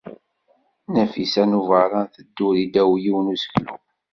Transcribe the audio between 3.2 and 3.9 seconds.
n useklu.